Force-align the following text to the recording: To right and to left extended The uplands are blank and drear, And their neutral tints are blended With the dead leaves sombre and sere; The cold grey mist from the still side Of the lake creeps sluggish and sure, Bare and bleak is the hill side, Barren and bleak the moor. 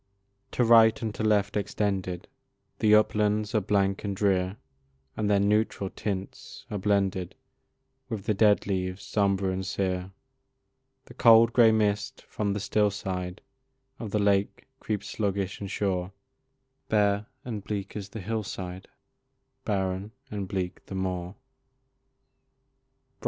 To 0.53 0.63
right 0.63 0.99
and 1.03 1.13
to 1.13 1.21
left 1.23 1.55
extended 1.55 2.27
The 2.79 2.95
uplands 2.95 3.53
are 3.53 3.61
blank 3.61 4.03
and 4.03 4.15
drear, 4.15 4.57
And 5.15 5.29
their 5.29 5.39
neutral 5.39 5.91
tints 5.91 6.65
are 6.71 6.79
blended 6.79 7.35
With 8.09 8.23
the 8.23 8.33
dead 8.33 8.65
leaves 8.65 9.03
sombre 9.03 9.51
and 9.51 9.63
sere; 9.63 10.09
The 11.05 11.13
cold 11.13 11.53
grey 11.53 11.71
mist 11.71 12.23
from 12.23 12.53
the 12.53 12.59
still 12.59 12.89
side 12.89 13.41
Of 13.99 14.09
the 14.09 14.17
lake 14.17 14.65
creeps 14.79 15.07
sluggish 15.07 15.59
and 15.59 15.69
sure, 15.69 16.11
Bare 16.89 17.27
and 17.45 17.63
bleak 17.63 17.95
is 17.95 18.09
the 18.09 18.21
hill 18.21 18.41
side, 18.41 18.87
Barren 19.65 20.13
and 20.31 20.47
bleak 20.47 20.83
the 20.87 20.95
moor. 20.95 21.35